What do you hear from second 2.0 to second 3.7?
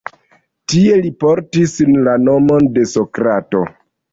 la nomon de Sokrato.